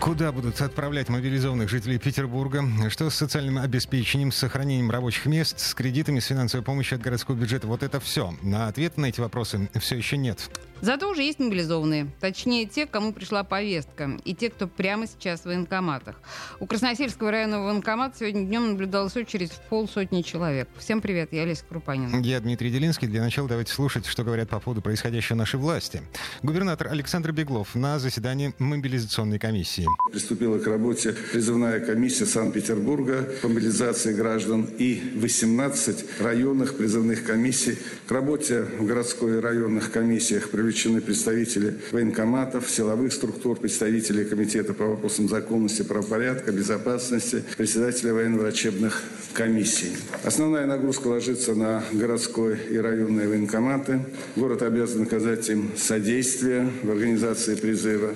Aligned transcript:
Куда 0.00 0.32
будут 0.32 0.60
отправлять 0.60 1.08
мобилизованных 1.08 1.70
жителей 1.70 1.98
Петербурга? 1.98 2.64
Что 2.90 3.08
с 3.08 3.14
социальным 3.14 3.58
обеспечением, 3.58 4.32
с 4.32 4.36
сохранением 4.36 4.90
рабочих 4.90 5.26
мест, 5.26 5.58
с 5.60 5.74
кредитами, 5.74 6.18
с 6.18 6.26
финансовой 6.26 6.64
помощью 6.64 6.96
от 6.96 7.02
городского 7.02 7.36
бюджета? 7.36 7.66
Вот 7.66 7.82
это 7.82 8.00
все. 8.00 8.34
На 8.42 8.66
ответ 8.66 8.96
на 8.98 9.06
эти 9.06 9.20
вопросы 9.20 9.70
все 9.80 9.96
еще 9.96 10.16
нет. 10.16 10.50
Зато 10.82 11.08
уже 11.08 11.22
есть 11.22 11.38
мобилизованные. 11.38 12.08
Точнее, 12.20 12.66
те, 12.66 12.84
кому 12.86 13.14
пришла 13.14 13.44
повестка. 13.44 14.18
И 14.24 14.34
те, 14.34 14.50
кто 14.50 14.66
прямо 14.68 15.06
сейчас 15.06 15.40
в 15.40 15.46
военкоматах. 15.46 16.20
У 16.60 16.66
Красносельского 16.66 17.30
районного 17.30 17.68
военкомата 17.68 18.18
сегодня 18.18 18.44
днем 18.44 18.72
наблюдалась 18.72 19.16
очередь 19.16 19.52
в 19.52 19.60
полсотни 19.68 20.20
человек. 20.20 20.68
Всем 20.76 21.00
привет, 21.00 21.32
я 21.32 21.42
Олеся 21.42 21.64
Крупанина. 21.66 22.20
Я 22.20 22.40
Дмитрий 22.40 22.70
Делинский. 22.70 23.08
Для 23.08 23.22
начала 23.22 23.48
давайте 23.48 23.72
слушать, 23.72 24.04
что 24.04 24.22
говорят 24.22 24.50
по 24.50 24.60
поводу 24.60 24.82
происходящего 24.82 25.36
нашей 25.36 25.58
власти. 25.58 26.02
Губернатор 26.42 26.88
Александр 26.88 27.32
Беглов 27.32 27.74
на 27.74 27.98
заседании 27.98 28.52
мобилизационной 28.58 29.38
комиссии. 29.38 29.75
Приступила 30.10 30.58
к 30.58 30.66
работе 30.66 31.14
призывная 31.32 31.80
комиссия 31.80 32.26
Санкт-Петербурга 32.26 33.28
по 33.42 33.48
мобилизации 33.48 34.12
граждан 34.12 34.68
и 34.78 35.02
18 35.16 36.20
районных 36.20 36.76
призывных 36.76 37.24
комиссий. 37.24 37.78
К 38.06 38.12
работе 38.12 38.64
в 38.78 38.86
городской 38.86 39.38
и 39.38 39.40
районных 39.40 39.90
комиссиях 39.90 40.50
привлечены 40.50 41.00
представители 41.00 41.78
военкоматов, 41.92 42.70
силовых 42.70 43.12
структур, 43.12 43.58
представители 43.58 44.24
Комитета 44.24 44.74
по 44.74 44.86
вопросам 44.86 45.28
законности, 45.28 45.82
правопорядка, 45.82 46.52
безопасности, 46.52 47.44
председатели 47.56 48.10
военно-врачебных 48.10 49.02
комиссий. 49.32 49.92
Основная 50.24 50.66
нагрузка 50.66 51.08
ложится 51.08 51.54
на 51.54 51.84
городской 51.92 52.58
и 52.70 52.76
районные 52.78 53.28
военкоматы. 53.28 54.00
Город 54.34 54.62
обязан 54.62 55.02
оказать 55.02 55.48
им 55.50 55.70
содействие 55.76 56.70
в 56.82 56.90
организации 56.90 57.54
призыва. 57.54 58.14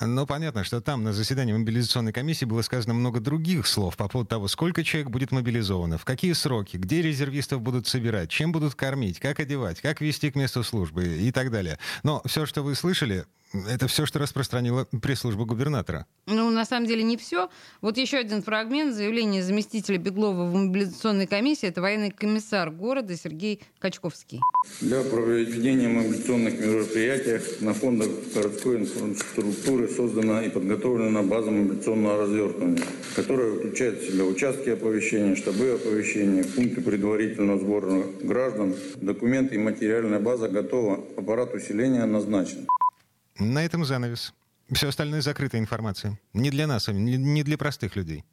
Ну, 0.00 0.26
понятно, 0.26 0.64
что 0.64 0.80
там 0.80 1.04
на 1.04 1.12
заседании 1.12 1.52
мобилизационной 1.52 2.12
комиссии 2.12 2.44
было 2.44 2.62
сказано 2.62 2.94
много 2.94 3.20
других 3.20 3.66
слов 3.68 3.96
по 3.96 4.08
поводу 4.08 4.28
того, 4.28 4.48
сколько 4.48 4.82
человек 4.82 5.08
будет 5.08 5.30
мобилизовано, 5.30 5.98
в 5.98 6.04
какие 6.04 6.32
сроки, 6.32 6.76
где 6.76 7.00
резервистов 7.00 7.60
будут 7.60 7.86
собирать, 7.86 8.28
чем 8.28 8.50
будут 8.50 8.74
кормить, 8.74 9.20
как 9.20 9.38
одевать, 9.38 9.80
как 9.80 10.00
вести 10.00 10.32
к 10.32 10.34
месту 10.34 10.64
службы 10.64 11.06
и 11.06 11.30
так 11.30 11.52
далее. 11.52 11.78
Но 12.02 12.22
все, 12.26 12.44
что 12.44 12.62
вы 12.62 12.74
слышали, 12.74 13.24
это 13.68 13.86
все, 13.86 14.06
что 14.06 14.18
распространила 14.18 14.86
пресс-служба 15.02 15.44
губернатора. 15.44 16.06
Ну, 16.26 16.50
на 16.50 16.64
самом 16.64 16.86
деле 16.86 17.02
не 17.02 17.16
все. 17.16 17.48
Вот 17.80 17.96
еще 17.96 18.18
один 18.18 18.42
фрагмент 18.42 18.94
заявления 18.94 19.42
заместителя 19.42 19.98
Беглова 19.98 20.44
в 20.44 20.54
мобилизационной 20.54 21.26
комиссии. 21.26 21.68
Это 21.68 21.80
военный 21.80 22.10
комиссар 22.10 22.70
города 22.70 23.16
Сергей 23.16 23.62
Качковский. 23.78 24.40
Для 24.80 25.02
проведения 25.02 25.88
мобилизационных 25.88 26.58
мероприятий 26.58 27.40
на 27.64 27.74
фондах 27.74 28.08
городской 28.34 28.78
инфраструктуры 28.78 29.88
создана 29.88 30.42
и 30.42 30.50
подготовлена 30.50 31.22
база 31.22 31.50
мобилизационного 31.50 32.22
развертывания, 32.22 32.82
которая 33.14 33.54
включает 33.54 34.00
в 34.00 34.10
себя 34.10 34.24
участки 34.24 34.70
оповещения, 34.70 35.36
штабы 35.36 35.72
оповещения, 35.72 36.44
пункты 36.44 36.80
предварительного 36.80 37.58
сбора 37.58 38.04
граждан. 38.22 38.74
Документы 38.96 39.54
и 39.54 39.58
материальная 39.58 40.20
база 40.20 40.48
готова. 40.48 41.00
Аппарат 41.16 41.54
усиления 41.54 42.04
назначен. 42.06 42.66
На 43.38 43.64
этом 43.64 43.84
занавес. 43.84 44.32
Все 44.72 44.88
остальное 44.88 45.20
закрытая 45.20 45.60
информация. 45.60 46.18
Не 46.32 46.50
для 46.50 46.66
нас, 46.66 46.88
не 46.88 47.42
для 47.42 47.58
простых 47.58 47.96
людей. 47.96 48.24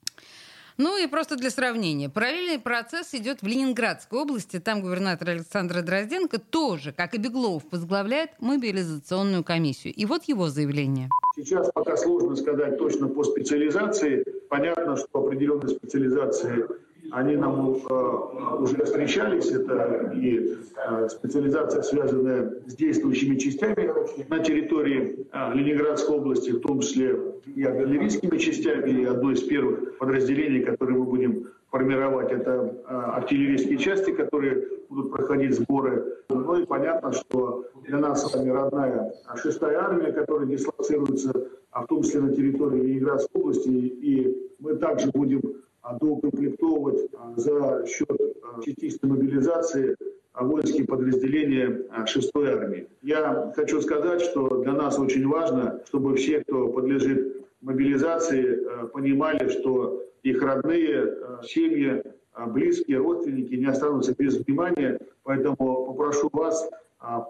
Ну 0.77 0.97
и 0.97 1.07
просто 1.07 1.35
для 1.35 1.49
сравнения. 1.49 2.09
Параллельный 2.09 2.57
процесс 2.57 3.13
идет 3.13 3.41
в 3.41 3.47
Ленинградской 3.47 4.19
области. 4.19 4.59
Там 4.59 4.81
губернатор 4.81 5.29
Александр 5.29 5.81
Дрозденко 5.81 6.39
тоже, 6.39 6.93
как 6.93 7.13
и 7.13 7.17
Беглов, 7.17 7.63
возглавляет 7.71 8.31
мобилизационную 8.39 9.43
комиссию. 9.43 9.93
И 9.93 10.05
вот 10.05 10.23
его 10.25 10.49
заявление. 10.49 11.09
Сейчас 11.35 11.69
пока 11.73 11.97
сложно 11.97 12.35
сказать 12.35 12.77
точно 12.77 13.07
по 13.09 13.23
специализации. 13.23 14.23
Понятно, 14.49 14.95
что 14.97 15.25
определенные 15.25 15.75
специализации 15.75 16.65
они 17.09 17.35
нам 17.35 17.75
э, 17.75 18.55
уже 18.59 18.83
встречались. 18.83 19.49
Это 19.51 20.11
и 20.15 20.55
э, 20.75 21.09
специализация, 21.09 21.81
связанная 21.81 22.53
с 22.67 22.75
действующими 22.75 23.37
частями 23.37 23.91
на 24.29 24.39
территории 24.39 25.27
э, 25.31 25.53
Ленинградской 25.53 26.17
области, 26.17 26.51
в 26.51 26.59
том 26.61 26.81
числе 26.81 27.19
и 27.45 27.63
артиллерийскими 27.63 28.37
частями. 28.37 29.01
И 29.01 29.05
одно 29.05 29.31
из 29.31 29.41
первых 29.41 29.97
подразделений, 29.97 30.61
которые 30.61 30.99
мы 30.99 31.05
будем 31.05 31.47
формировать, 31.69 32.31
это 32.31 32.75
артиллерийские 32.85 33.77
части, 33.77 34.11
которые 34.11 34.67
будут 34.89 35.11
проходить 35.11 35.55
сборы. 35.55 36.17
Ну 36.29 36.55
и 36.55 36.65
понятно, 36.65 37.13
что 37.13 37.65
для 37.87 37.97
нас 37.99 38.29
с 38.29 38.35
вами 38.35 38.49
родная 38.49 39.13
шестая 39.37 39.79
армия, 39.79 40.11
которая 40.11 40.47
дислоцируется, 40.47 41.47
в 41.71 41.87
том 41.87 42.03
числе 42.03 42.21
на 42.21 42.33
территории 42.33 42.81
Ленинградской 42.81 43.41
области. 43.41 43.69
И 43.69 44.51
мы 44.59 44.75
также 44.75 45.09
будем 45.11 45.41
а, 45.41 45.70
доукомплектовывать 45.99 47.09
а, 47.13 47.33
за 47.35 47.85
счет 47.87 48.09
а, 48.11 48.61
частичной 48.61 49.09
мобилизации 49.09 49.95
воинские 50.33 50.85
подразделения 50.87 51.85
6-й 52.05 52.47
армии. 52.47 52.87
Я 53.01 53.51
хочу 53.55 53.81
сказать, 53.81 54.21
что 54.21 54.61
для 54.61 54.71
нас 54.73 54.97
очень 54.97 55.27
важно, 55.27 55.81
чтобы 55.87 56.15
все, 56.15 56.39
кто 56.39 56.69
подлежит 56.69 57.45
мобилизации, 57.61 58.63
понимали, 58.93 59.49
что 59.49 60.03
их 60.23 60.41
родные, 60.41 61.17
семьи, 61.43 62.01
близкие, 62.47 62.99
родственники 62.99 63.55
не 63.55 63.65
останутся 63.65 64.15
без 64.17 64.37
внимания. 64.37 64.99
Поэтому 65.23 65.85
попрошу 65.85 66.29
вас 66.31 66.69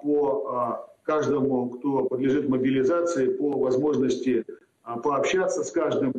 по 0.04 0.88
каждому, 1.04 1.72
кто 1.72 2.06
подлежит 2.06 2.48
мобилизации, 2.50 3.34
по 3.34 3.50
возможности 3.50 4.46
пообщаться 5.04 5.64
с 5.64 5.72
каждым, 5.72 6.14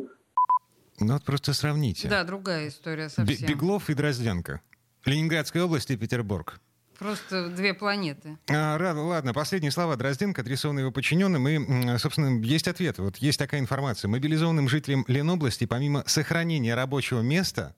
ну 1.01 1.15
вот 1.15 1.25
просто 1.25 1.55
сравните. 1.55 2.09
Да, 2.09 2.25
другая 2.25 2.69
история 2.69 3.09
совсем. 3.09 3.49
Беглов 3.49 3.91
и 3.91 3.95
Дрозденко. 3.95 4.61
Ленинградская 5.05 5.65
область 5.65 5.91
и 5.91 5.97
Петербург. 5.97 6.61
Просто 6.99 7.49
две 7.49 7.75
планеты. 7.75 8.39
А, 8.49 8.79
ладно, 8.79 9.35
последние 9.35 9.73
слова 9.73 9.97
Дрозденко, 9.97 10.43
адресованы 10.43 10.81
его 10.81 10.93
подчиненным. 10.93 11.49
И, 11.49 11.99
собственно, 11.99 12.41
есть 12.41 12.69
ответ. 12.69 12.99
Вот 12.99 13.17
есть 13.17 13.39
такая 13.39 13.61
информация. 13.61 14.09
Мобилизованным 14.09 14.69
жителям 14.69 15.05
Ленобласти, 15.09 15.65
помимо 15.65 16.05
сохранения 16.07 16.77
рабочего 16.77 17.21
места, 17.21 17.75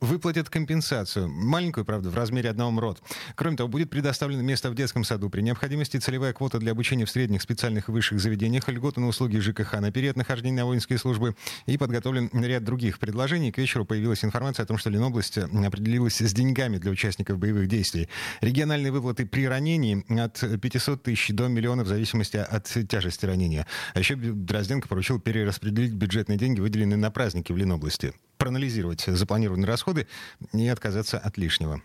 выплатят 0.00 0.50
компенсацию. 0.50 1.28
Маленькую, 1.28 1.84
правда, 1.84 2.10
в 2.10 2.14
размере 2.16 2.50
одного 2.50 2.70
МРОД. 2.72 3.02
Кроме 3.34 3.56
того, 3.56 3.68
будет 3.68 3.90
предоставлено 3.90 4.42
место 4.42 4.70
в 4.70 4.74
детском 4.74 5.04
саду. 5.04 5.30
При 5.30 5.40
необходимости 5.40 5.96
целевая 5.98 6.32
квота 6.32 6.58
для 6.58 6.72
обучения 6.72 7.04
в 7.04 7.10
средних, 7.10 7.42
специальных 7.42 7.88
и 7.88 7.92
высших 7.92 8.20
заведениях, 8.20 8.68
льготы 8.68 9.00
на 9.00 9.08
услуги 9.08 9.38
ЖКХ 9.38 9.80
на 9.80 9.90
период 9.90 10.16
нахождения 10.16 10.56
на 10.56 10.66
воинские 10.66 10.98
службы 10.98 11.36
и 11.66 11.76
подготовлен 11.78 12.30
ряд 12.32 12.64
других 12.64 12.98
предложений. 12.98 13.52
К 13.52 13.58
вечеру 13.58 13.84
появилась 13.84 14.24
информация 14.24 14.64
о 14.64 14.66
том, 14.66 14.78
что 14.78 14.90
Ленобласть 14.90 15.38
определилась 15.38 16.20
с 16.20 16.32
деньгами 16.32 16.78
для 16.78 16.90
участников 16.90 17.38
боевых 17.38 17.68
действий. 17.68 18.08
Региональные 18.40 18.92
выплаты 18.92 19.26
при 19.26 19.46
ранении 19.46 20.04
от 20.20 20.42
500 20.60 21.02
тысяч 21.02 21.28
до 21.34 21.48
миллиона 21.48 21.84
в 21.84 21.88
зависимости 21.88 22.36
от 22.36 22.64
тяжести 22.88 23.26
ранения. 23.26 23.66
А 23.94 23.98
еще 23.98 24.16
Дрозденко 24.16 24.88
поручил 24.88 25.20
перераспределить 25.20 25.92
бюджетные 25.92 26.38
деньги, 26.38 26.60
выделенные 26.60 26.96
на 26.96 27.10
праздники 27.10 27.52
в 27.52 27.56
Ленобласти 27.56 28.14
проанализировать 28.36 29.04
запланированные 29.06 29.66
расходы 29.66 30.06
и 30.52 30.68
отказаться 30.68 31.18
от 31.18 31.36
лишнего. 31.36 31.82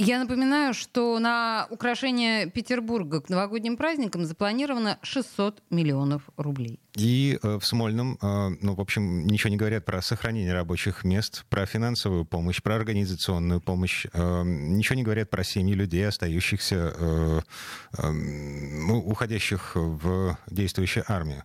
Я 0.00 0.20
напоминаю, 0.20 0.74
что 0.74 1.18
на 1.18 1.66
украшение 1.70 2.48
Петербурга 2.48 3.20
к 3.20 3.28
новогодним 3.28 3.76
праздникам 3.76 4.24
запланировано 4.24 5.00
600 5.02 5.60
миллионов 5.70 6.22
рублей. 6.36 6.78
И 6.94 7.36
э, 7.42 7.58
в 7.58 7.66
Смольном, 7.66 8.16
э, 8.22 8.50
ну, 8.60 8.76
в 8.76 8.80
общем, 8.80 9.26
ничего 9.26 9.50
не 9.50 9.56
говорят 9.56 9.84
про 9.84 10.00
сохранение 10.00 10.52
рабочих 10.52 11.02
мест, 11.02 11.44
про 11.48 11.66
финансовую 11.66 12.24
помощь, 12.24 12.62
про 12.62 12.76
организационную 12.76 13.60
помощь. 13.60 14.06
Э, 14.12 14.44
ничего 14.44 14.94
не 14.94 15.02
говорят 15.02 15.30
про 15.30 15.42
семьи 15.42 15.74
людей, 15.74 16.06
остающихся, 16.06 16.94
э, 16.96 17.40
э, 17.98 18.12
уходящих 18.92 19.72
в 19.74 20.38
действующую 20.46 21.04
армию. 21.08 21.42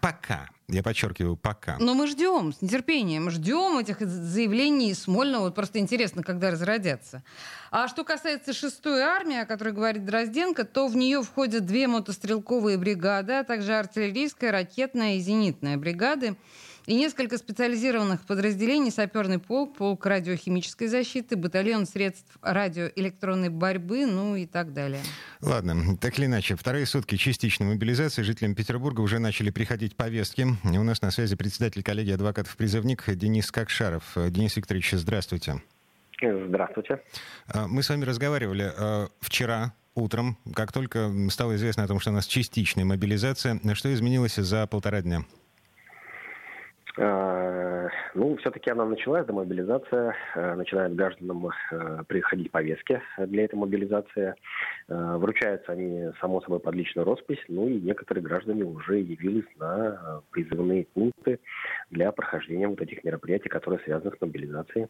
Пока. 0.00 0.48
Я 0.68 0.82
подчеркиваю, 0.82 1.36
пока. 1.36 1.76
Но 1.78 1.94
мы 1.94 2.06
ждем, 2.06 2.52
с 2.52 2.62
нетерпением, 2.62 3.30
ждем 3.30 3.78
этих 3.78 4.00
заявлений 4.00 4.94
Смольного. 4.94 5.44
Вот 5.44 5.54
просто 5.54 5.78
интересно, 5.78 6.22
когда 6.22 6.50
разродятся. 6.50 7.22
А 7.70 7.88
что 7.88 8.04
касается 8.04 8.52
шестой 8.52 9.02
армии, 9.02 9.36
о 9.36 9.46
которой 9.46 9.72
говорит 9.72 10.04
Дрозденко, 10.04 10.64
то 10.64 10.86
в 10.86 10.96
нее 10.96 11.22
входят 11.22 11.66
две 11.66 11.88
мотострелковые 11.88 12.78
бригады, 12.78 13.34
а 13.34 13.44
также 13.44 13.74
артиллерийская, 13.74 14.52
ракетная 14.52 15.16
и 15.16 15.20
зенитная 15.20 15.76
бригады. 15.76 16.36
И 16.86 16.94
несколько 16.94 17.38
специализированных 17.38 18.22
подразделений, 18.22 18.90
саперный 18.90 19.38
полк, 19.38 19.76
полк 19.76 20.04
радиохимической 20.06 20.88
защиты, 20.88 21.36
батальон 21.36 21.86
средств 21.86 22.36
радиоэлектронной 22.42 23.48
борьбы, 23.48 24.06
ну 24.06 24.36
и 24.36 24.46
так 24.46 24.72
далее. 24.72 25.00
Ладно, 25.40 25.96
так 25.96 26.18
или 26.18 26.26
иначе, 26.26 26.56
вторые 26.56 26.86
сутки 26.86 27.16
частичной 27.16 27.66
мобилизации 27.66 28.22
жителям 28.22 28.54
Петербурга 28.54 29.00
уже 29.00 29.18
начали 29.18 29.50
приходить 29.50 29.96
повестки. 29.96 30.46
У 30.64 30.82
нас 30.82 31.02
на 31.02 31.10
связи 31.10 31.36
председатель 31.36 31.82
коллегии 31.82 32.14
адвокатов-призывник 32.14 33.04
Денис 33.14 33.50
Кокшаров. 33.50 34.04
Денис 34.16 34.56
Викторович, 34.56 34.92
здравствуйте. 34.92 35.62
Здравствуйте. 36.20 37.02
А, 37.48 37.66
мы 37.66 37.82
с 37.82 37.88
вами 37.88 38.04
разговаривали 38.04 38.72
а, 38.76 39.08
вчера 39.20 39.74
утром, 39.94 40.38
как 40.54 40.72
только 40.72 41.12
стало 41.30 41.56
известно 41.56 41.84
о 41.84 41.88
том, 41.88 42.00
что 42.00 42.10
у 42.10 42.14
нас 42.14 42.26
частичная 42.26 42.84
мобилизация. 42.84 43.60
Что 43.74 43.92
изменилось 43.92 44.36
за 44.36 44.66
полтора 44.66 45.02
дня? 45.02 45.24
А, 46.98 47.88
ну, 48.14 48.36
все-таки 48.36 48.70
она 48.70 48.84
началась, 48.84 49.26
демобилизация. 49.26 50.14
Начинают 50.34 50.94
гражданам 50.94 51.48
приходить 52.06 52.50
повестки 52.50 53.00
для 53.18 53.44
этой 53.44 53.54
мобилизации. 53.54 54.34
Вручаются 54.88 55.72
они, 55.72 56.10
само 56.20 56.40
собой, 56.42 56.60
под 56.60 56.74
личную 56.74 57.04
роспись. 57.06 57.42
Ну 57.48 57.66
и 57.68 57.80
некоторые 57.80 58.22
граждане 58.22 58.64
уже 58.64 58.98
явились 58.98 59.46
на 59.56 60.22
призывные 60.30 60.84
пункты 60.84 61.40
для 61.90 62.12
прохождения 62.12 62.68
вот 62.68 62.80
этих 62.80 63.04
мероприятий, 63.04 63.48
которые 63.48 63.80
связаны 63.80 64.14
с 64.16 64.20
мобилизацией. 64.20 64.88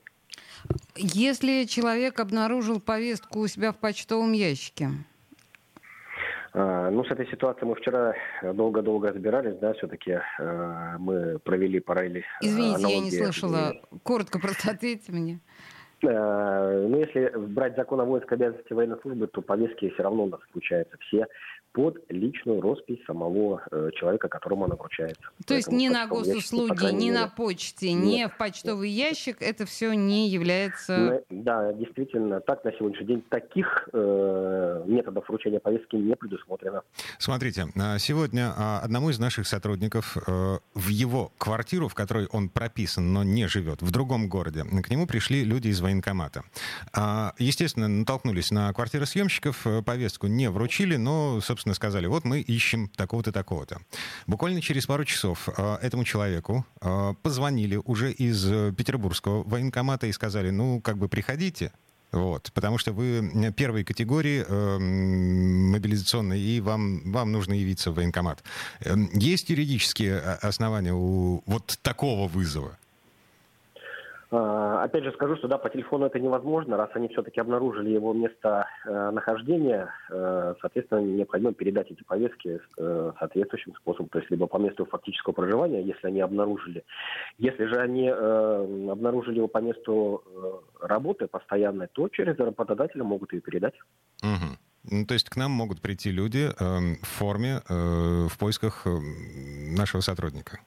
Если 0.96 1.64
человек 1.64 2.20
обнаружил 2.20 2.81
повестку 2.81 3.40
у 3.40 3.46
себя 3.46 3.72
в 3.72 3.76
почтовом 3.76 4.32
ящике, 4.32 4.88
ну, 6.54 7.04
с 7.04 7.10
этой 7.10 7.26
ситуацией 7.28 7.69
мы 7.69 7.75
вчера 7.76 8.14
долго-долго 8.43 9.08
разбирались, 9.08 9.56
да, 9.58 9.72
все-таки 9.75 10.19
э, 10.38 10.96
мы 10.99 11.38
провели 11.38 11.81
параллели. 11.81 12.20
Э, 12.20 12.25
Извините, 12.43 12.76
аналогии. 12.76 12.96
я 12.96 13.04
не 13.04 13.10
слышала. 13.10 13.72
Коротко 14.02 14.38
просто 14.38 14.70
ответьте 14.70 15.12
мне. 15.12 15.40
Э, 16.02 16.87
ну, 16.88 16.99
если 16.99 17.32
брать 17.37 17.76
закон 17.76 18.00
о 18.00 18.04
воинской 18.04 18.37
обязанности 18.37 18.72
военной 18.72 19.00
службы, 19.00 19.28
то 19.28 19.40
повестки 19.40 19.88
все 19.90 20.02
равно 20.02 20.25
у 20.25 20.28
нас 20.28 20.40
включаются 20.43 20.96
все 20.99 21.26
под 21.73 21.99
личную 22.09 22.61
роспись 22.61 22.99
самого 23.07 23.63
э, 23.71 23.91
человека, 23.95 24.29
которому 24.29 24.67
она 24.67 24.77
вручается. 24.77 25.23
То 25.47 25.55
есть 25.55 25.73
ни 25.73 25.89
на 25.89 26.07
госуслуги, 26.07 26.93
ни 26.93 27.11
на 27.11 27.29
почте, 27.29 27.93
Нет. 27.93 28.05
ни 28.05 28.27
в 28.27 28.37
почтовый 28.37 28.91
ящик 28.91 29.41
это 29.41 29.65
все 29.65 29.95
не 29.95 30.29
является... 30.29 31.23
Да, 31.31 31.73
действительно, 31.73 32.41
так 32.41 32.65
на 32.65 32.73
сегодняшний 32.73 33.07
день 33.07 33.23
таких 33.29 33.89
э, 33.93 34.83
методов 34.87 35.29
вручения 35.29 35.61
повестки 35.61 35.97
не 35.97 36.15
предусмотрено. 36.15 36.83
Смотрите, 37.19 37.67
а, 37.77 37.99
сегодня 37.99 38.53
а, 38.57 38.81
одному 38.81 39.11
из 39.11 39.19
наших 39.19 39.47
сотрудников 39.47 40.17
э, 40.17 40.59
в 40.75 40.89
его 40.89 41.33
квартиру, 41.39 41.89
в 41.89 41.95
которой 41.95 42.27
он 42.27 42.49
прописан, 42.49 43.13
но 43.13 43.23
не 43.23 43.47
живет, 43.49 43.83
в 43.83 43.91
другом 43.91 44.29
городе, 44.29 44.65
к 44.65 44.91
нему 44.91 45.07
пришли 45.07 45.45
люди 45.45 45.69
из 45.69 45.81
военкомата. 45.81 46.43
А, 46.93 47.33
естественно, 47.39 47.89
натолкнулись 47.89 48.51
на 48.51 48.73
квартиросъемщиков, 48.73 49.67
э, 49.67 49.83
повестку 49.83 50.27
не 50.27 50.51
вручили, 50.51 50.97
но, 50.97 51.41
собственно, 51.41 51.62
собственно, 51.62 51.75
сказали, 51.75 52.06
вот 52.09 52.25
мы 52.25 52.41
ищем 52.41 52.88
такого-то, 52.88 53.31
такого-то. 53.31 53.81
Буквально 54.26 54.61
через 54.61 54.87
пару 54.87 55.05
часов 55.05 55.49
э, 55.49 55.76
этому 55.81 56.03
человеку 56.03 56.67
э, 56.81 57.14
позвонили 57.23 57.76
уже 57.76 58.11
из 58.11 58.50
э, 58.50 58.73
петербургского 58.76 59.44
военкомата 59.44 60.09
и 60.09 60.12
сказали, 60.12 60.50
ну, 60.50 60.81
как 60.81 60.99
бы 60.99 61.09
приходите, 61.09 61.70
вот, 62.11 62.50
потому 62.53 62.79
что 62.79 62.93
вы 62.93 63.53
первой 63.56 63.85
категории 63.85 64.44
э, 64.44 64.79
мобилизационной, 64.79 66.41
и 66.41 66.61
вам, 66.61 67.12
вам 67.12 67.31
нужно 67.31 67.53
явиться 67.55 67.93
в 67.93 67.94
военкомат. 67.94 68.43
Э, 68.81 68.97
есть 69.14 69.49
юридические 69.49 70.19
основания 70.19 70.93
у 70.93 71.44
вот 71.47 71.79
такого 71.82 72.26
вызова? 72.26 72.76
А, 74.34 74.84
опять 74.84 75.05
же 75.05 75.12
скажу, 75.12 75.37
что 75.37 75.46
да, 75.46 75.58
по 75.58 75.69
телефону 75.69 76.06
это 76.06 76.19
невозможно, 76.19 76.79
раз 76.79 76.88
они 76.94 77.08
все-таки 77.08 77.38
обнаружили 77.38 77.90
его 77.90 78.14
место 78.14 78.67
э, 78.87 79.11
нахождения, 79.11 79.90
э, 80.11 80.55
соответственно, 80.62 81.00
необходимо 81.00 81.52
передать 81.52 81.90
эти 81.90 82.02
повестки 82.02 82.58
э, 82.79 83.12
соответствующим 83.19 83.75
способом, 83.76 84.08
то 84.08 84.20
есть 84.20 84.31
либо 84.31 84.46
по 84.46 84.56
месту 84.56 84.87
фактического 84.87 85.34
проживания, 85.34 85.82
если 85.82 86.06
они 86.06 86.23
обнаружили. 86.23 86.82
Если 87.37 87.67
же 87.67 87.76
они 87.76 88.08
обнаружили 88.08 89.37
его 89.37 89.49
по 89.49 89.58
месту 89.58 90.25
работы 90.81 91.26
постоянной, 91.26 91.88
то 91.93 92.08
через 92.08 92.38
работодателя 92.38 93.05
могут 93.05 93.35
ее 93.35 93.43
передать. 93.43 93.75
Угу. 94.23 94.93
Ну, 94.93 95.06
то 95.06 95.12
есть 95.12 95.28
к 95.28 95.37
нам 95.37 95.50
могут 95.50 95.82
прийти 95.82 96.11
люди 96.11 96.49
э, 96.49 96.78
в 97.02 97.06
форме 97.06 97.61
в 97.69 98.38
поисках 98.38 98.87
э, 98.87 98.90
нашего 99.76 100.00
сотрудника. 100.00 100.58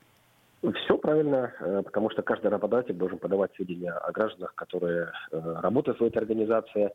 Правильно, 1.06 1.54
э, 1.60 1.84
потому 1.86 2.10
что 2.10 2.24
каждый 2.24 2.48
работодатель 2.48 2.96
должен 2.96 3.20
подавать 3.20 3.54
сведения 3.54 3.92
о 3.92 4.12
гражданах, 4.12 4.56
которые 4.56 5.12
э, 5.32 5.40
работают 5.62 6.00
в 6.00 6.04
этой 6.04 6.18
организации 6.18 6.90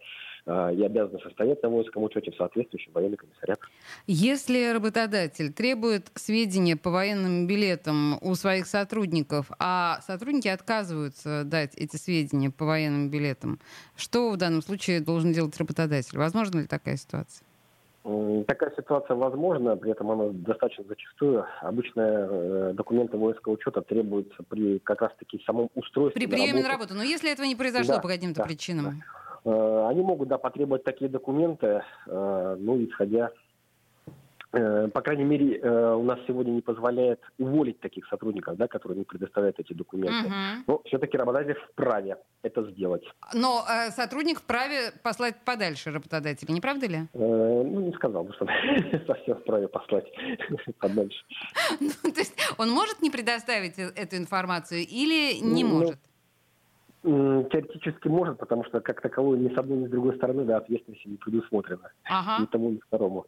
э, 0.47 0.75
и 0.75 0.83
обязаны 0.83 1.21
состоять 1.21 1.63
на 1.63 1.69
воинском 1.69 2.03
учете 2.03 2.33
в 2.33 2.35
соответствующем 2.35 2.91
военном 2.91 3.19
комиссариате. 3.19 3.63
Если 4.09 4.73
работодатель 4.73 5.53
требует 5.53 6.11
сведения 6.17 6.77
по 6.77 6.91
военным 6.91 7.47
билетам 7.47 8.19
у 8.21 8.35
своих 8.35 8.67
сотрудников, 8.67 9.49
а 9.61 10.01
сотрудники 10.05 10.49
отказываются 10.49 11.45
дать 11.45 11.77
эти 11.77 11.95
сведения 11.95 12.51
по 12.51 12.65
военным 12.65 13.11
билетам, 13.11 13.61
что 13.95 14.33
в 14.33 14.37
данном 14.37 14.63
случае 14.63 14.99
должен 14.99 15.33
делать 15.33 15.57
работодатель? 15.57 16.19
Возможно 16.19 16.59
ли 16.59 16.67
такая 16.67 16.97
ситуация? 16.97 17.47
Такая 18.03 18.73
ситуация 18.77 19.15
возможна, 19.15 19.77
при 19.77 19.91
этом 19.91 20.11
она 20.11 20.31
достаточно 20.33 20.85
зачастую. 20.89 21.45
Обычно 21.61 22.01
э, 22.01 22.73
документы 22.75 23.19
воинского 23.19 23.53
учета 23.53 23.83
требуются 23.83 24.43
при 24.49 24.79
как 24.79 25.03
раз-таки 25.03 25.43
самом 25.45 25.69
устройстве. 25.75 26.19
При 26.19 26.27
приеме 26.27 26.63
на 26.63 26.69
работу. 26.71 26.95
Но 26.95 27.03
если 27.03 27.31
этого 27.31 27.47
не 27.47 27.57
произошло 27.57 27.97
да, 27.97 28.01
по 28.01 28.09
каким-то 28.09 28.41
да, 28.41 28.47
причинам? 28.47 29.03
Да. 29.45 29.51
Э, 29.53 29.89
они 29.91 30.01
могут 30.01 30.29
да, 30.29 30.39
потребовать 30.39 30.83
такие 30.83 31.11
документы, 31.11 31.83
э, 32.07 32.57
ну, 32.59 32.83
исходя 32.83 33.33
по 34.53 35.01
крайней 35.01 35.25
мере, 35.25 35.59
э, 35.59 35.95
у 35.95 36.03
нас 36.03 36.19
сегодня 36.27 36.51
не 36.51 36.61
позволяет 36.61 37.21
уволить 37.39 37.79
таких 37.79 38.07
сотрудников, 38.09 38.57
да, 38.57 38.67
которые 38.67 38.99
не 38.99 39.05
предоставляют 39.05 39.61
эти 39.61 39.73
документы. 39.73 40.27
Угу. 40.27 40.35
Но 40.67 40.83
все-таки 40.87 41.17
работодатель 41.17 41.57
вправе 41.71 42.17
это 42.43 42.69
сделать. 42.73 43.05
Но 43.33 43.65
э, 43.69 43.91
сотрудник 43.91 44.41
вправе 44.41 44.93
послать 45.05 45.37
подальше 45.45 45.93
работодателя, 45.93 46.53
не 46.53 46.61
правда 46.61 46.87
ли? 46.87 46.97
Э, 46.97 47.63
ну, 47.65 47.81
не 47.81 47.93
сказал 47.93 48.25
бы, 48.25 48.33
что 48.33 48.47
совсем 49.07 49.37
вправе 49.37 49.69
послать 49.69 50.07
подальше. 50.79 51.25
Ну, 51.81 52.11
то 52.11 52.21
есть 52.21 52.37
он 52.59 52.71
может 52.71 53.03
не 53.03 53.11
предоставить 53.11 53.79
эту 53.79 54.17
информацию 54.17 54.81
или 54.81 55.41
не 55.41 55.65
ну, 55.65 55.79
может? 55.79 55.99
Теоретически 57.03 58.09
может, 58.09 58.39
потому 58.39 58.65
что 58.65 58.81
как 58.81 59.01
таковой 59.01 59.39
ни 59.39 59.55
с 59.55 59.57
одной, 59.57 59.79
ни 59.79 59.87
с 59.87 59.91
другой 59.91 60.17
стороны 60.17 60.45
да, 60.45 60.59
ответственности 60.59 61.09
не 61.09 61.17
предусмотрено. 61.17 61.91
Ага. 62.05 62.43
Ни 62.43 62.47
тому, 62.47 62.71
ни 62.71 62.79
второму. 62.79 63.27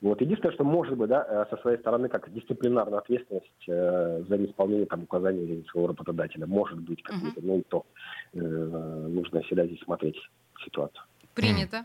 Вот. 0.00 0.20
Единственное, 0.20 0.54
что 0.54 0.64
может 0.64 0.96
быть, 0.96 1.08
да, 1.08 1.24
э, 1.28 1.46
со 1.50 1.60
своей 1.62 1.78
стороны, 1.78 2.08
как 2.08 2.32
дисциплинарная 2.32 2.98
ответственность 2.98 3.68
э, 3.68 4.24
за 4.28 4.38
неисполнение 4.38 4.86
там, 4.86 5.02
указаний 5.02 5.64
своего 5.70 5.88
работодателя, 5.88 6.46
может 6.46 6.78
быть 6.78 7.02
какие-то, 7.02 7.40
uh-huh. 7.40 7.46
ну 7.46 7.58
и 7.58 7.62
то 7.62 7.86
э, 8.32 8.38
нужно 8.38 9.42
всегда 9.42 9.66
здесь 9.66 9.80
смотреть 9.80 10.16
ситуацию. 10.64 11.02
Принято. 11.34 11.84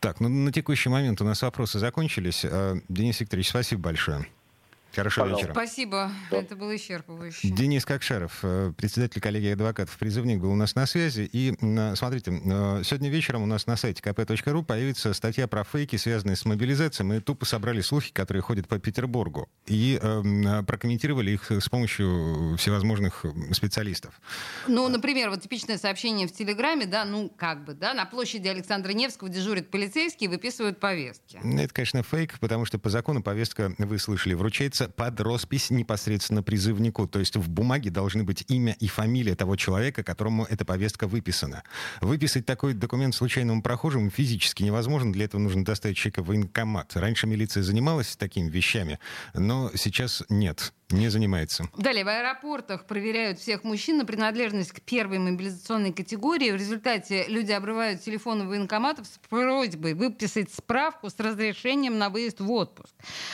Так, 0.00 0.20
ну 0.20 0.28
на 0.28 0.52
текущий 0.52 0.88
момент 0.88 1.20
у 1.20 1.24
нас 1.24 1.42
вопросы 1.42 1.78
закончились. 1.78 2.44
Э, 2.44 2.74
Денис 2.88 3.20
Викторович, 3.20 3.50
спасибо 3.50 3.82
большое. 3.82 4.26
Хорошего 4.94 5.24
Пожалуйста. 5.24 5.48
вечера. 5.48 5.52
Спасибо. 5.52 6.10
Да. 6.30 6.36
Это 6.38 6.56
было 6.56 6.74
исчерпывающе. 6.76 7.48
Денис 7.50 7.84
Кокшаров, 7.84 8.38
э, 8.42 8.72
председатель 8.76 9.20
коллегии 9.20 9.52
адвокатов, 9.52 9.96
призывник, 9.98 10.40
был 10.40 10.50
у 10.50 10.56
нас 10.56 10.74
на 10.74 10.86
связи. 10.86 11.28
И 11.32 11.54
смотрите, 11.94 12.32
э, 12.32 12.82
сегодня 12.84 13.10
вечером 13.10 13.42
у 13.42 13.46
нас 13.46 13.66
на 13.66 13.76
сайте 13.76 14.02
kp.ru 14.02 14.64
появится 14.64 15.12
статья 15.12 15.46
про 15.46 15.64
фейки, 15.64 15.96
связанные 15.96 16.36
с 16.36 16.44
мобилизацией. 16.44 17.06
Мы 17.06 17.20
тупо 17.20 17.44
собрали 17.44 17.80
слухи, 17.80 18.12
которые 18.12 18.42
ходят 18.42 18.66
по 18.66 18.78
Петербургу, 18.78 19.48
и 19.66 19.98
э, 20.00 20.62
прокомментировали 20.66 21.32
их 21.32 21.50
с 21.50 21.68
помощью 21.68 22.56
всевозможных 22.58 23.24
специалистов. 23.52 24.20
Ну, 24.66 24.88
например, 24.88 25.30
вот 25.30 25.42
типичное 25.42 25.78
сообщение 25.78 26.26
в 26.26 26.32
Телеграме, 26.32 26.86
да, 26.86 27.04
ну, 27.04 27.30
как 27.36 27.64
бы, 27.64 27.74
да, 27.74 27.94
на 27.94 28.06
площади 28.06 28.48
Александра 28.48 28.92
Невского 28.92 29.28
дежурят 29.28 29.70
полицейские 29.70 30.28
и 30.28 30.30
выписывают 30.30 30.80
повестки. 30.80 31.38
Это, 31.44 31.72
конечно, 31.74 32.02
фейк, 32.02 32.38
потому 32.40 32.64
что 32.64 32.78
по 32.78 32.90
закону 32.90 33.22
повестка, 33.22 33.74
вы 33.78 33.98
слышали, 33.98 34.34
вручается 34.34 34.77
пишется 34.78 34.88
под 34.88 35.20
роспись 35.20 35.70
непосредственно 35.70 36.42
призывнику. 36.42 37.06
То 37.06 37.18
есть 37.18 37.36
в 37.36 37.48
бумаге 37.48 37.90
должны 37.90 38.22
быть 38.24 38.44
имя 38.48 38.76
и 38.78 38.86
фамилия 38.86 39.34
того 39.34 39.56
человека, 39.56 40.02
которому 40.02 40.44
эта 40.44 40.64
повестка 40.64 41.06
выписана. 41.06 41.62
Выписать 42.00 42.46
такой 42.46 42.74
документ 42.74 43.14
случайному 43.14 43.62
прохожему 43.62 44.10
физически 44.10 44.62
невозможно. 44.62 45.12
Для 45.12 45.24
этого 45.24 45.40
нужно 45.40 45.64
доставить 45.64 45.96
человека 45.96 46.22
в 46.22 46.26
военкомат. 46.26 46.96
Раньше 46.96 47.26
милиция 47.26 47.62
занималась 47.62 48.16
такими 48.16 48.48
вещами, 48.48 48.98
но 49.34 49.70
сейчас 49.74 50.22
нет 50.28 50.72
не 50.90 51.08
занимается. 51.08 51.68
Далее, 51.76 52.04
в 52.04 52.08
аэропортах 52.08 52.86
проверяют 52.86 53.38
всех 53.38 53.64
мужчин 53.64 53.98
на 53.98 54.06
принадлежность 54.06 54.72
к 54.72 54.80
первой 54.80 55.18
мобилизационной 55.18 55.92
категории. 55.92 56.50
В 56.50 56.56
результате 56.56 57.26
люди 57.28 57.52
обрывают 57.52 58.02
телефоны 58.02 58.46
военкоматов 58.46 59.06
с 59.06 59.18
просьбой 59.28 59.94
выписать 59.94 60.52
справку 60.52 61.10
с 61.10 61.18
разрешением 61.18 61.98
на 61.98 62.08
выезд 62.08 62.40
в 62.40 62.50
отпуск. 62.50 62.92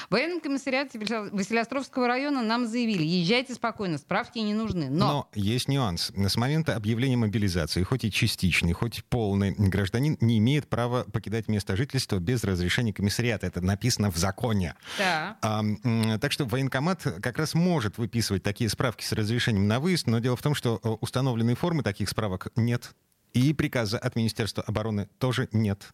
В 0.08 0.12
военном 0.12 0.40
комиссариате 0.40 0.98
Василиостровского 1.34 2.06
района 2.06 2.42
нам 2.42 2.66
заявили, 2.66 3.02
езжайте 3.02 3.54
спокойно, 3.54 3.98
справки 3.98 4.38
не 4.38 4.54
нужны. 4.54 4.88
Но, 4.88 5.06
Но 5.06 5.28
есть 5.34 5.68
нюанс. 5.68 6.12
С 6.14 6.36
момента 6.36 6.76
объявления 6.76 7.16
мобилизации, 7.16 7.82
хоть 7.82 8.04
и 8.04 8.10
частичный, 8.10 8.72
хоть 8.72 8.98
и 8.98 9.02
полный, 9.02 9.54
гражданин 9.56 10.16
не 10.20 10.38
имеет 10.38 10.68
права 10.68 11.04
покидать 11.04 11.48
место 11.48 11.76
жительства 11.76 12.18
без 12.18 12.44
разрешения 12.44 12.92
комиссариата. 12.92 13.46
Это 13.46 13.60
написано 13.60 14.10
в 14.10 14.16
законе. 14.16 14.76
да. 14.98 15.36
А, 15.42 16.18
так 16.18 16.32
что 16.32 16.44
военкомат 16.44 17.02
как 17.20 17.38
раз 17.38 17.54
может 17.54 17.98
выписывать 17.98 18.42
такие 18.42 18.70
справки 18.70 19.04
с 19.04 19.12
разрешением 19.12 19.66
на 19.66 19.80
выезд, 19.80 20.06
но 20.06 20.20
дело 20.20 20.36
в 20.36 20.42
том, 20.42 20.54
что 20.54 20.80
э, 20.82 20.88
установленной 20.88 21.54
формы 21.54 21.82
таких 21.82 22.08
справок 22.08 22.48
нет. 22.56 22.94
И 23.32 23.52
приказа 23.52 23.98
от 23.98 24.14
Министерства 24.14 24.62
обороны 24.62 25.08
тоже 25.18 25.48
нет. 25.50 25.92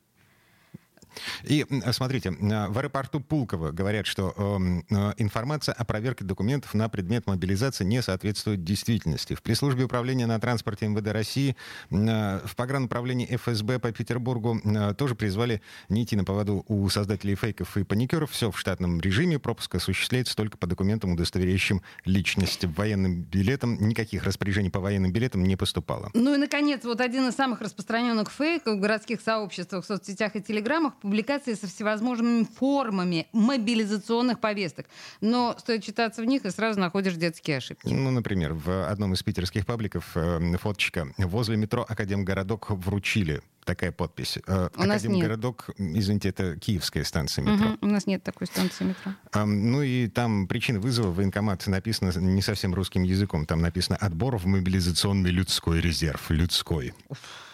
И 1.45 1.67
смотрите, 1.93 2.31
э, 2.31 2.69
в 2.69 2.79
аэропорту 2.79 3.21
Пулково 3.21 3.71
говорят, 3.71 4.07
что 4.07 4.35
эм, 4.37 4.85
э, 4.91 5.15
информация 5.19 5.75
о 5.75 5.85
проверке 5.85 6.25
документов 6.25 6.75
на 6.75 6.89
предмет 6.89 7.27
мобилизации 7.27 7.85
не 7.85 8.03
соответствует 8.03 8.65
действительности. 8.65 9.35
В 9.35 9.43
пресс-службе 9.43 9.85
управления 9.85 10.27
на 10.27 10.39
транспорте 10.39 10.87
МВД 10.89 11.09
России, 11.09 11.57
э, 11.91 12.41
в 12.45 12.57
погрануправлении 12.57 13.27
ФСБ 13.37 13.79
по 13.79 13.93
Петербургу 13.93 14.61
тоже 14.97 15.15
призвали 15.15 15.63
не 15.89 16.05
идти 16.05 16.17
на 16.17 16.25
поводу 16.25 16.65
у 16.69 16.89
создателей 16.89 17.35
фейков 17.35 17.77
и 17.77 17.85
паникеров. 17.85 18.31
Все 18.31 18.51
в 18.51 18.59
штатном 18.59 19.01
режиме. 19.01 19.39
Пропуск 19.39 19.75
осуществляется 19.75 20.37
только 20.37 20.57
по 20.57 20.67
документам, 20.67 21.13
удостоверяющим 21.13 21.83
личность. 22.05 22.65
Военным 22.65 23.23
билетам 23.23 23.77
никаких 23.89 24.25
распоряжений 24.25 24.71
по 24.71 24.81
военным 24.81 25.13
билетам 25.13 25.45
не 25.45 25.57
поступало. 25.57 26.11
Ну 26.15 26.35
и, 26.35 26.37
наконец, 26.37 26.85
вот 26.85 27.01
один 27.01 27.29
из 27.29 27.35
самых 27.35 27.61
распространенных 27.61 28.31
фейков 28.31 28.77
в 28.77 28.81
городских 28.81 29.21
сообществах, 29.21 29.85
в 29.85 29.87
соцсетях 29.87 30.37
и 30.37 30.43
телеграммах— 30.43 30.95
публикации 31.01 31.55
со 31.55 31.67
всевозможными 31.67 32.45
формами 32.45 33.27
мобилизационных 33.33 34.41
повесток. 34.41 34.87
Но 35.21 35.57
стоит 35.59 35.83
читаться 35.83 36.23
в 36.23 36.25
них, 36.25 36.45
и 36.45 36.51
сразу 36.51 36.81
находишь 36.81 37.15
детские 37.15 37.59
ошибки. 37.59 37.89
Ну, 37.93 38.11
например, 38.11 38.55
в 38.55 38.89
одном 38.89 39.15
из 39.15 39.23
питерских 39.23 39.67
пабликов 39.67 40.13
э, 40.15 40.57
фоточка 40.59 41.09
возле 41.19 41.57
метро 41.57 41.85
Академгородок 41.89 42.71
вручили 42.71 43.43
такая 43.65 43.93
подпись. 43.93 44.39
Э, 44.47 44.69
У 44.77 44.81
нас 44.85 45.03
нет. 45.03 45.11
Академгородок, 45.13 45.71
извините, 45.79 46.31
это 46.31 46.57
киевская 46.57 47.05
станция 47.05 47.43
метро. 47.45 47.69
Мгм. 47.69 47.79
У 47.83 47.87
нас 47.87 48.07
нет 48.07 48.23
такой 48.23 48.47
станции 48.47 48.85
метро. 48.85 49.13
Ам, 49.33 49.71
ну 49.71 49.83
и 49.83 50.09
там 50.09 50.47
причина 50.49 50.81
вызова 50.81 51.09
в 51.09 51.17
военкомат 51.17 51.67
написано 51.67 52.13
не 52.19 52.43
совсем 52.43 52.75
русским 52.75 53.03
языком. 53.03 53.47
Там 53.47 53.61
написано 53.61 53.97
«Отбор 53.97 54.39
в 54.39 54.47
мобилизационный 54.47 55.31
людской 55.31 55.81
резерв». 55.81 56.31
Людской. 56.31 56.95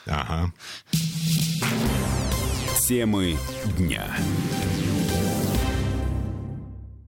Ага. 0.07 0.53
Темы 2.79 3.37
дня. 3.79 4.17